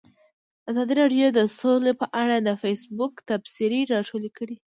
[0.69, 4.55] ازادي راډیو د سوله په اړه د فیسبوک تبصرې راټولې کړي.